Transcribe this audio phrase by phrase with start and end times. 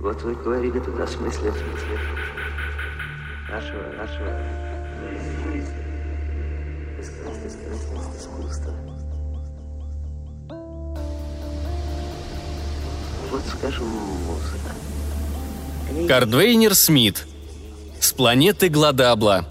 [0.00, 1.98] Вот вы говорили тут о смысле, в смысле
[3.50, 4.28] нашего, нашего
[8.16, 8.72] искусства.
[13.30, 14.70] Вот, скажем, музыка.
[16.06, 17.26] Кардвейнер Смит.
[17.98, 19.48] С планеты Гладабла.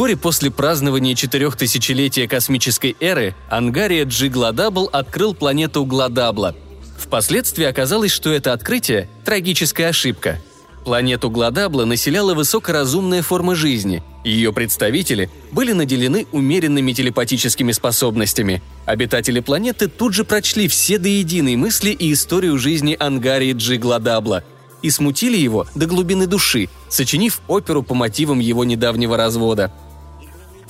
[0.00, 6.56] Вскоре после празднования четырехтысячелетия космической эры Ангария Джи Гладабл открыл планету Гладабла.
[6.96, 10.40] Впоследствии оказалось, что это открытие– трагическая ошибка.
[10.86, 14.02] Планету Гладабла населяла высокоразумная форма жизни.
[14.24, 18.62] Ее представители были наделены умеренными телепатическими способностями.
[18.86, 24.44] Обитатели планеты тут же прочли все до единой мысли и историю жизни Ангарии Джи Гладабла
[24.80, 29.70] и смутили его до глубины души, сочинив оперу по мотивам его недавнего развода.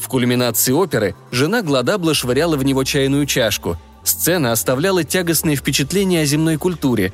[0.00, 3.76] В кульминации оперы жена Гладабла швыряла в него чайную чашку.
[4.02, 7.12] Сцена оставляла тягостные впечатления о земной культуре.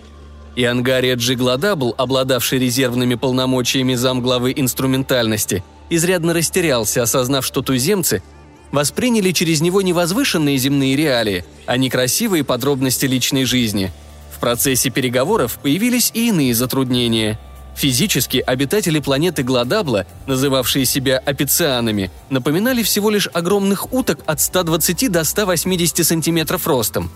[0.54, 8.22] И Ангария Джи Гладабл, обладавший резервными полномочиями замглавы инструментальности, изрядно растерялся, осознав, что туземцы
[8.70, 13.92] восприняли через него не возвышенные земные реалии, а некрасивые подробности личной жизни.
[14.34, 17.38] В процессе переговоров появились и иные затруднения–
[17.76, 25.24] Физически обитатели планеты Гладабла, называвшие себя апицианами, напоминали всего лишь огромных уток от 120 до
[25.24, 27.10] 180 сантиметров ростом.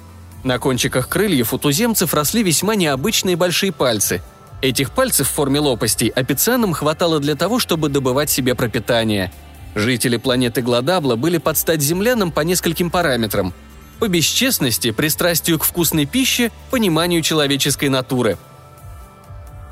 [0.44, 4.20] На кончиках крыльев у туземцев росли весьма необычные большие пальцы.
[4.61, 9.33] Этих пальцев в форме лопастей апицианам хватало для того, чтобы добывать себе пропитание.
[9.74, 13.55] Жители планеты Гладабла были под стать землянам по нескольким параметрам.
[13.98, 18.36] По бесчестности, пристрастию к вкусной пище, пониманию человеческой натуры–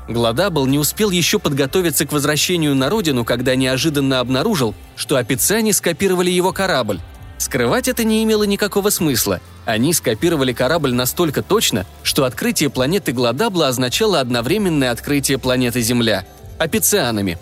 [0.09, 6.31] Гладабл не успел еще подготовиться к возвращению на родину, когда неожиданно обнаружил, что апицане скопировали
[6.31, 6.99] его корабль.
[7.37, 9.39] Скрывать это не имело никакого смысла.
[9.65, 16.25] Они скопировали корабль настолько точно, что открытие планеты Гладабла означало одновременное открытие планеты Земля–
[16.57, 17.37] апицианами.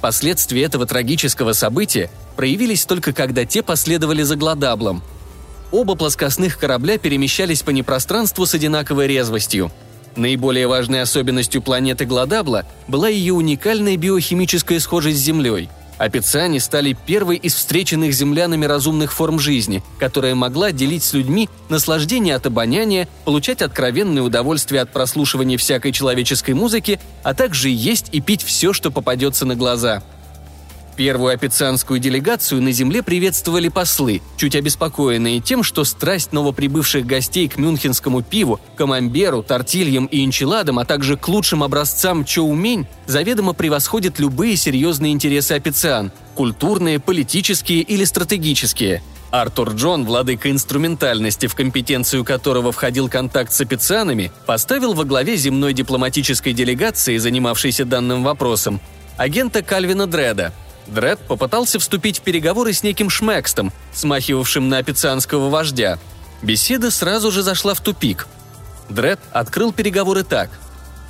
[0.00, 5.02] Последствия этого трагического события проявились только когда те последовали за Гладаблом.
[5.70, 9.70] Оба плоскостных корабля перемещались по непространству с одинаковой резвостью–
[10.16, 15.68] Наиболее важной особенностью планеты Гладабла была ее уникальная биохимическая схожесть с Землей.
[15.98, 22.36] Апицани стали первой из встреченных землянами разумных форм жизни, которая могла делить с людьми наслаждение
[22.36, 28.42] от обоняния, получать откровенное удовольствие от прослушивания всякой человеческой музыки, а также есть и пить
[28.42, 30.02] все, что попадется на глаза–
[30.96, 37.56] Первую официанскую делегацию на земле приветствовали послы, чуть обеспокоенные тем, что страсть новоприбывших гостей к
[37.56, 44.56] мюнхенскому пиву, камамберу, тортильям и энчиладам, а также к лучшим образцам чоумень, заведомо превосходит любые
[44.56, 53.08] серьезные интересы официан– культурные, политические или стратегические– Артур Джон, владыка инструментальности, в компетенцию которого входил
[53.08, 58.80] контакт с официанами, поставил во главе земной дипломатической делегации, занимавшейся данным вопросом,
[59.16, 60.52] агента Кальвина Дреда–
[60.90, 65.98] Дред попытался вступить в переговоры с неким Шмекстом, смахивавшим на официанского вождя.
[66.42, 68.26] Беседа сразу же зашла в тупик.
[68.88, 70.50] Дред открыл переговоры так.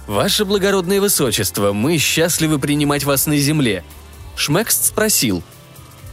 [0.06, 3.84] «Ваше благородное высочество, мы счастливы принимать вас на земле».
[4.36, 5.42] Шмекст спросил.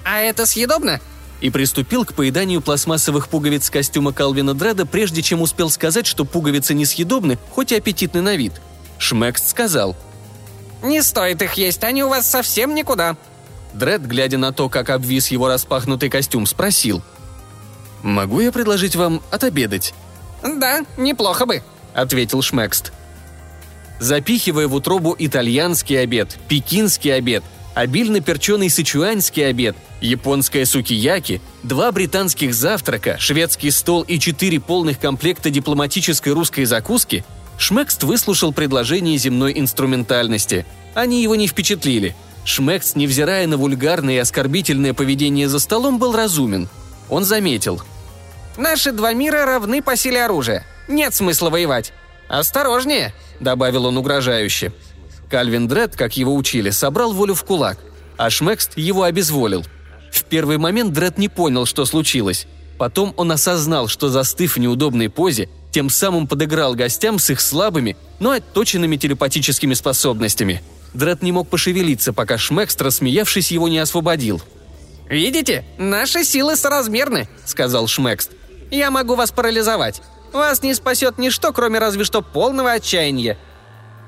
[0.03, 1.01] «А это съедобно?»
[1.41, 6.73] и приступил к поеданию пластмассовых пуговиц костюма Калвина Дреда, прежде чем успел сказать, что пуговицы
[6.73, 8.53] несъедобны, хоть и аппетитны на вид.
[8.97, 9.95] Шмекст сказал.
[10.81, 13.17] «Не стоит их есть, они у вас совсем никуда».
[13.73, 17.01] Дред, глядя на то, как обвис его распахнутый костюм, спросил.
[18.01, 19.93] «Могу я предложить вам отобедать?»
[20.43, 21.63] «Да, неплохо бы»,—
[21.93, 22.93] ответил Шмекст.
[23.99, 32.53] Запихивая в утробу итальянский обед, пекинский обед, обильно перченый сычуанский обед, японская сукияки, два британских
[32.53, 37.25] завтрака, шведский стол и четыре полных комплекта дипломатической русской закуски,
[37.57, 40.67] Шмекст выслушал предложение земной инструментальности.
[40.93, 42.15] Они его не впечатлили–
[42.47, 46.69] Шмекс, невзирая на вульгарное и оскорбительное поведение за столом, был разумен.
[47.09, 47.81] Он заметил.
[48.55, 50.65] «Наши два мира равны по силе оружия.
[50.87, 51.91] Нет смысла воевать.
[52.29, 54.71] Осторожнее!»– добавил он угрожающе.
[55.29, 57.79] Кальвин Дред, как его учили, собрал волю в кулак,
[58.15, 59.65] а Шмекст его обезволил.
[60.09, 62.47] В первый момент Дред не понял, что случилось.
[62.77, 67.97] Потом он осознал, что застыв в неудобной позе, тем самым подыграл гостям с их слабыми,
[68.19, 70.63] но отточенными телепатическими способностями–
[70.97, 74.41] Дред не мог пошевелиться, пока Шмекст, рассмеявшись, его не освободил.
[75.07, 78.31] «Видите, наши силы соразмерны»,— сказал Шмекст.
[78.71, 80.01] «Я могу вас парализовать.
[80.33, 83.37] Вас не спасет ничто, кроме разве что полного отчаяния.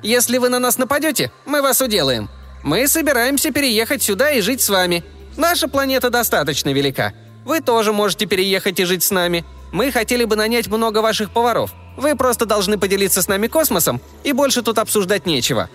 [0.01, 2.27] Если вы на нас нападете, мы вас уделаем.
[2.63, 5.03] Мы собираемся переехать сюда и жить с вами.
[5.38, 7.13] Наша планета достаточно велика.
[7.45, 9.45] Вы тоже можете переехать и жить с нами.
[9.71, 11.71] Мы хотели бы нанять много ваших поваров.
[11.97, 15.69] Вы просто должны поделиться с нами космосом, и больше тут обсуждать нечего».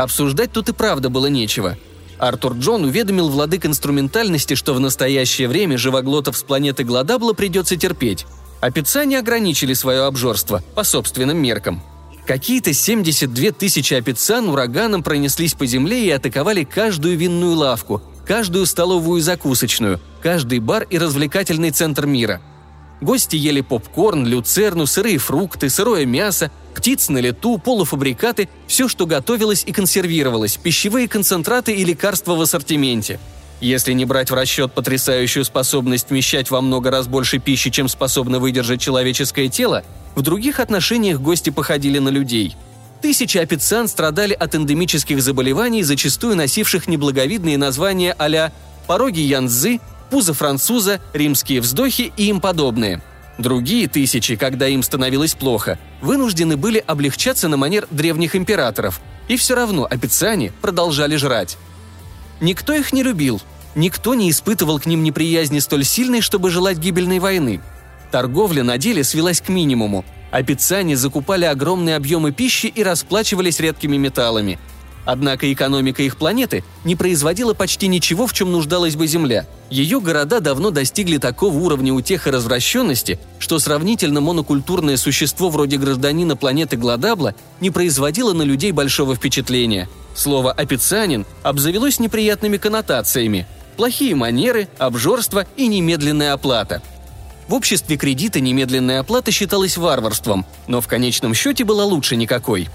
[0.00, 1.76] Обсуждать тут и правда было нечего.
[2.18, 8.24] Артур Джон уведомил владык инструментальности, что в настоящее время живоглотов с планеты Гладабла придется терпеть.
[8.62, 11.82] Не ограничили свое обжорство, по собственным меркам.
[12.26, 19.20] Какие-то 72 тысячи апицан ураганом пронеслись по земле и атаковали каждую винную лавку, каждую столовую
[19.20, 22.40] закусочную, каждый бар и развлекательный центр мира.
[23.02, 29.64] Гости ели попкорн, люцерну, сырые фрукты, сырое мясо, птиц на лету, полуфабрикаты, все, что готовилось
[29.66, 33.18] и консервировалось, пищевые концентраты и лекарства в ассортименте.
[33.60, 38.38] Если не брать в расчет потрясающую способность вмещать во много раз больше пищи, чем способно
[38.38, 39.84] выдержать человеческое тело,
[40.14, 42.56] в других отношениях гости походили на людей–
[43.00, 48.52] Тысячи апицан страдали от эндемических заболеваний, зачастую носивших неблаговидные названия а-ля
[48.86, 49.80] «пороги Янзы»,
[50.10, 53.02] «пузо француза», «римские вздохи» и им подобные.
[53.40, 59.54] Другие тысячи, когда им становилось плохо, вынуждены были облегчаться на манер древних императоров, и все
[59.54, 61.56] равно апицане продолжали жрать.
[62.42, 63.40] Никто их не любил,
[63.74, 67.62] никто не испытывал к ним неприязни столь сильной, чтобы желать гибельной войны.
[68.10, 70.04] Торговля на деле свелась к минимуму,
[70.46, 74.58] пиццане закупали огромные объемы пищи и расплачивались редкими металлами.
[75.04, 79.46] Однако экономика их планеты не производила почти ничего, в чем нуждалась бы Земля.
[79.70, 86.36] Ее города давно достигли такого уровня утех и развращенности, что сравнительно монокультурное существо вроде гражданина
[86.36, 89.88] планеты Гладабла не производило на людей большого впечатления.
[90.14, 93.46] Слово «апицанин» обзавелось неприятными коннотациями–
[93.76, 96.82] плохие манеры, обжорство и немедленная оплата–
[97.50, 102.68] в обществе кредита немедленная оплата считалась варварством, но в конечном счете была лучше никакой.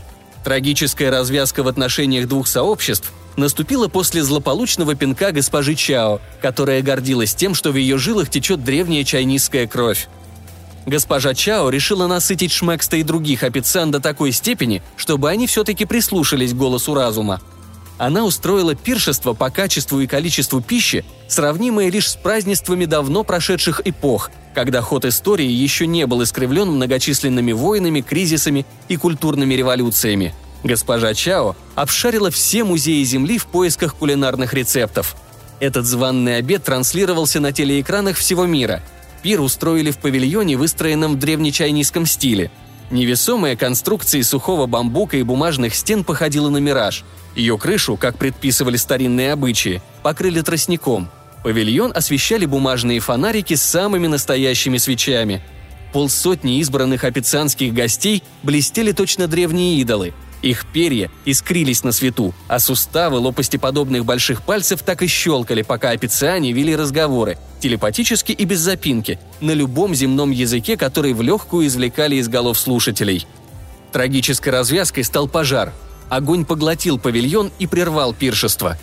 [0.46, 7.56] Трагическая развязка в отношениях двух сообществ наступила после злополучного пинка госпожи Чао, которая гордилась тем,
[7.56, 10.08] что в ее жилах течет древняя чайнистская кровь.
[10.86, 16.54] Госпожа Чао решила насытить Шмекста и других официан до такой степени, чтобы они все-таки прислушались
[16.54, 17.42] к голосу разума.
[17.98, 24.32] Она устроила пиршество по качеству и количеству пищи, сравнимое лишь с празднествами давно прошедших эпох,
[24.54, 30.34] когда ход истории еще не был искривлен многочисленными войнами, кризисами и культурными революциями.
[30.64, 35.16] Госпожа Чао обшарила все музеи Земли в поисках кулинарных рецептов.
[35.60, 38.82] Этот званный обед транслировался на телеэкранах всего мира.
[39.22, 42.52] Пир устроили в павильоне, выстроенном в древнечайнийском стиле.
[42.92, 47.04] Невесомая конструкция сухого бамбука и бумажных стен походила на мираж.
[47.36, 51.10] Ее крышу, как предписывали старинные обычаи, покрыли тростником–
[51.46, 55.44] Павильон освещали бумажные фонарики с самыми настоящими свечами.
[55.94, 60.16] Полсотни избранных официанских гостей блестели точно древние идолы.
[60.46, 66.52] Их перья искрились на свету, а суставы лопастеподобных больших пальцев так и щелкали, пока официане
[66.52, 72.28] вели разговоры, телепатически и без запинки, на любом земном языке, который в легкую извлекали из
[72.28, 73.26] голов слушателей.
[73.92, 75.74] Трагической развязкой стал пожар.
[76.10, 78.78] Огонь поглотил павильон и прервал пиршество.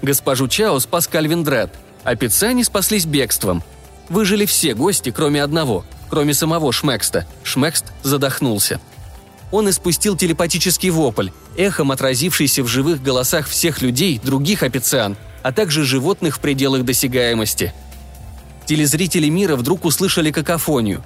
[0.00, 1.74] Госпожу Чао спас Кальвин Дред–
[2.64, 3.62] спаслись бегством.
[4.08, 7.26] Выжили все гости, кроме одного, кроме самого Шмекста.
[7.42, 8.80] Шмекст задохнулся.
[9.52, 15.84] Он испустил телепатический вопль, эхом отразившийся в живых голосах всех людей, других апициан, а также
[15.84, 17.72] животных в пределах досягаемости.
[18.66, 21.04] Телезрители мира вдруг услышали какофонию.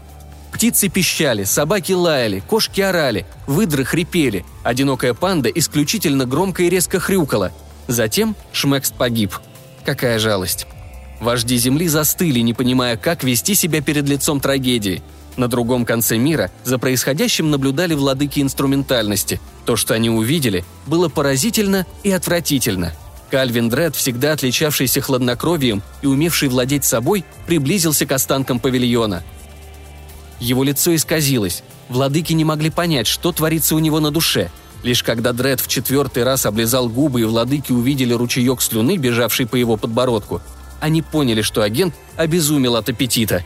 [0.52, 7.52] Птицы пищали, собаки лаяли, кошки орали, выдры хрипели, одинокая панда исключительно громко и резко хрюкала.
[7.88, 9.34] Затем Шмекст погиб.
[9.84, 10.66] Какая жалость.
[11.20, 15.02] Вожди Земли застыли, не понимая, как вести себя перед лицом трагедии.
[15.36, 19.40] На другом конце мира за происходящим наблюдали владыки инструментальности.
[19.64, 22.92] То, что они увидели, было поразительно и отвратительно.
[23.30, 29.24] Кальвин Дред, всегда отличавшийся хладнокровием и умевший владеть собой, приблизился к останкам павильона.
[30.40, 31.62] Его лицо исказилось.
[31.88, 34.50] Владыки не могли понять, что творится у него на душе.
[34.82, 39.56] Лишь когда Дред в четвертый раз облизал губы и владыки увидели ручеек слюны, бежавший по
[39.56, 40.40] его подбородку,
[40.80, 43.44] они поняли, что агент обезумел от аппетита.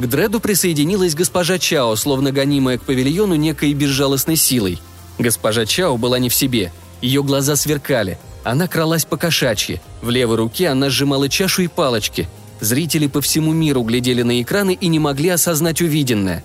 [0.00, 4.80] К Дреду присоединилась госпожа Чао, словно гонимая к павильону некой безжалостной силой.
[5.18, 6.72] Госпожа Чао была не в себе.
[7.02, 8.18] Ее глаза сверкали.
[8.42, 9.82] Она кралась по кошачьи.
[10.00, 12.30] В левой руке она сжимала чашу и палочки.
[12.60, 16.42] Зрители по всему миру глядели на экраны и не могли осознать увиденное.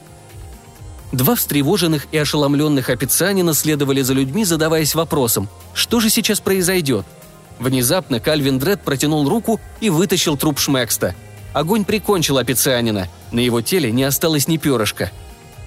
[1.14, 7.06] Два встревоженных и ошеломленных официанина следовали за людьми, задаваясь вопросом, что же сейчас произойдет–
[7.60, 11.16] Внезапно Кальвин Дред протянул руку и вытащил труп Шмекста.
[11.56, 13.08] Огонь прикончил опицианина.
[13.32, 15.10] На его теле не осталось ни перышка.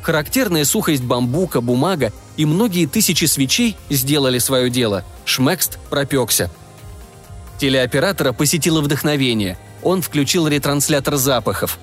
[0.03, 5.03] Характерная сухость бамбука, бумага и многие тысячи свечей сделали свое дело.
[5.25, 6.51] Шмекст пропекся.
[7.59, 9.59] Телеоператора посетило вдохновение.
[9.83, 11.79] Он включил ретранслятор запахов.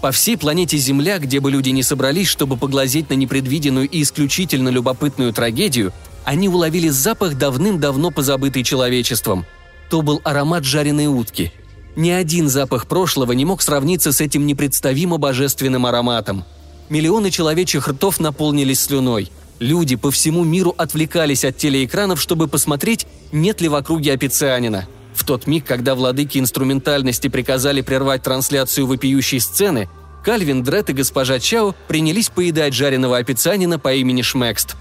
[0.00, 4.68] По всей планете Земля, где бы люди не собрались, чтобы поглазеть на непредвиденную и исключительно
[4.68, 5.92] любопытную трагедию,
[6.24, 9.46] они уловили запах давным-давно позабытый человечеством.
[9.90, 11.52] То был аромат жареной утки.
[11.98, 16.44] Ни один запах прошлого не мог сравниться с этим непредставимо божественным ароматом.
[16.88, 19.30] Миллионы человечьих ртов наполнились слюной.
[19.58, 24.88] Люди по всему миру отвлекались от телеэкранов, чтобы посмотреть, нет ли в округе апицианина–
[25.18, 29.88] в тот миг, когда владыки инструментальности приказали прервать трансляцию вопиющей сцены,
[30.24, 34.76] Кальвин Дред и госпожа Чао принялись поедать жареного апицианина по имени Шмекст.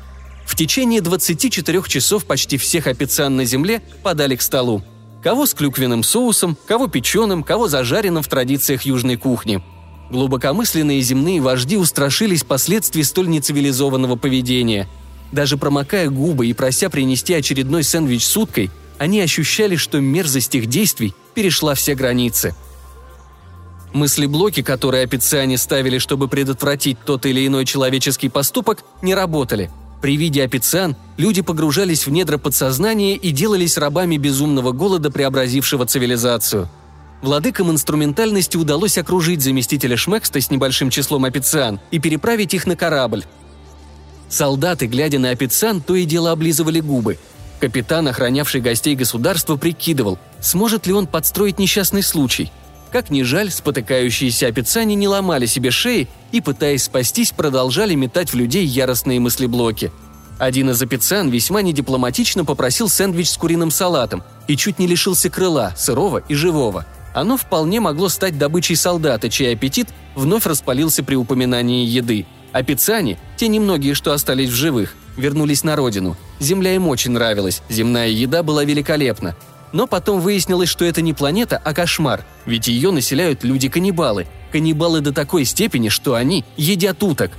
[0.45, 4.83] В течение 24 часов почти всех апициан на земле подали к столу.
[5.27, 9.61] Кого с клюквенным соусом, кого печеным, кого зажаренным в традициях южной кухни.
[10.09, 14.87] Глубокомысленные земные вожди устрашились последствий столь нецивилизованного поведения.
[15.33, 20.67] Даже промокая губы и прося принести очередной сэндвич с уткой, они ощущали, что мерзость их
[20.67, 22.55] действий перешла все границы.
[23.91, 29.71] Мысли-блоки, которые опициане ставили, чтобы предотвратить тот или иной человеческий поступок, не работали.
[30.01, 36.69] При виде опициан люди погружались в недра подсознания и делались рабами безумного голода, преобразившего цивилизацию.
[37.21, 43.23] Владыкам инструментальности удалось окружить заместителя Шмекста с небольшим числом опициан и переправить их на корабль.
[44.29, 47.17] Солдаты, глядя на опициан, то и дело облизывали губы,
[47.59, 52.51] Капитан, охранявший гостей государства, прикидывал, сможет ли он подстроить несчастный случай.
[52.91, 58.35] Как ни жаль, спотыкающиеся опицане не ломали себе шеи и, пытаясь спастись, продолжали метать в
[58.35, 59.91] людей яростные мыслеблоки.
[60.39, 65.73] Один из опицан весьма недипломатично попросил сэндвич с куриным салатом и чуть не лишился крыла,
[65.75, 66.85] сырого и живого.
[67.13, 72.25] Оно вполне могло стать добычей солдата, чей аппетит вновь распалился при упоминании еды.
[72.51, 76.15] Опицане, те немногие, что остались в живых– вернулись на родину.
[76.39, 79.35] Земля им очень нравилась, земная еда была великолепна.
[79.73, 84.27] Но потом выяснилось, что это не планета, а кошмар, ведь ее населяют люди-каннибалы.
[84.51, 87.31] Каннибалы до такой степени, что они едят уток.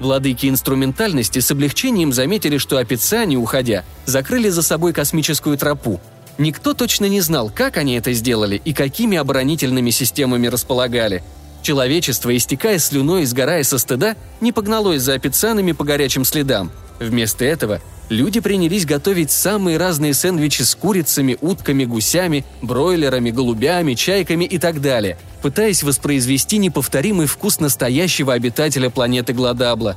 [0.00, 6.00] Владыки инструментальности с облегчением заметили, что опициане, уходя, закрыли за собой космическую тропу.
[6.38, 11.22] Никто точно не знал, как они это сделали и какими оборонительными системами располагали.
[11.62, 17.44] Человечество, истекая слюной и сгорая со стыда, не погналось за опицианами по горячим следам– Вместо
[17.44, 24.58] этого люди принялись готовить самые разные сэндвичи с курицами, утками, гусями, бройлерами, голубями, чайками и
[24.58, 29.96] так далее, пытаясь воспроизвести неповторимый вкус настоящего обитателя планеты Гладабла.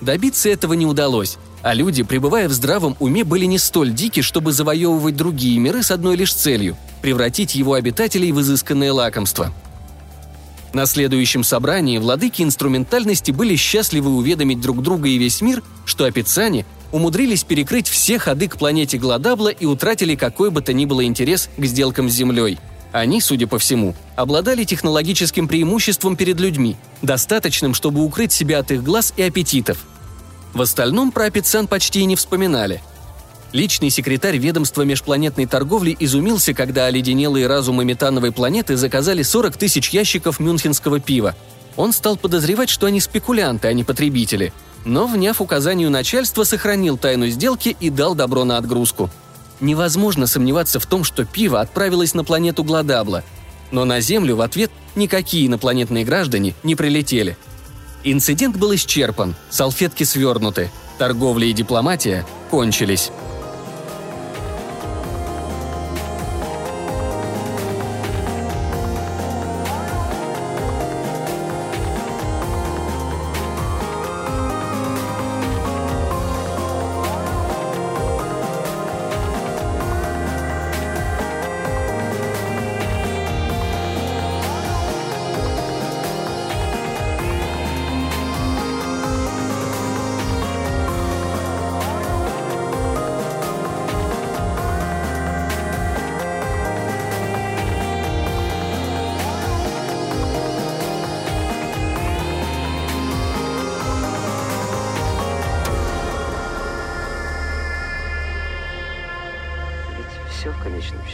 [0.00, 4.52] Добиться этого не удалось, а люди, пребывая в здравом уме, были не столь дики, чтобы
[4.52, 9.52] завоевывать другие миры с одной лишь целью– превратить его обитателей в изысканное лакомство–
[10.76, 16.66] на следующем собрании владыки инструментальности были счастливы уведомить друг друга и весь мир, что опицане
[16.92, 21.48] умудрились перекрыть все ходы к планете Гладабла и утратили какой бы то ни было интерес
[21.56, 22.58] к сделкам с Землей.
[22.92, 28.82] Они, судя по всему, обладали технологическим преимуществом перед людьми, достаточным, чтобы укрыть себя от их
[28.82, 29.78] глаз и аппетитов.
[30.54, 32.82] В остальном про Апицан почти и не вспоминали–
[33.52, 40.40] Личный секретарь ведомства межпланетной торговли изумился, когда оледенелые разумы метановой планеты заказали 40 тысяч ящиков
[40.40, 41.34] мюнхенского пива.
[41.76, 44.52] Он стал подозревать, что они спекулянты, а не потребители.
[44.86, 49.10] Но, вняв указанию начальства, сохранил тайну сделки и дал добро на отгрузку.
[49.60, 53.24] Невозможно сомневаться в том, что пиво отправилось на планету Гладабла.
[53.72, 57.36] Но на Землю в ответ никакие инопланетные граждане не прилетели.
[58.04, 63.10] Инцидент был исчерпан, салфетки свернуты, торговля и дипломатия кончились.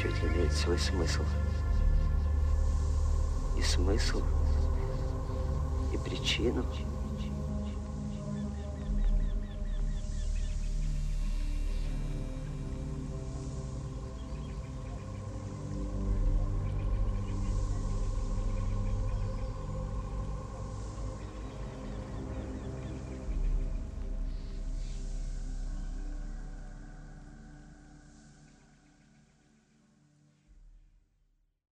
[0.02, 1.22] Счете имеет свой смысл.
[3.56, 4.20] И смысл,
[5.92, 6.64] и причину–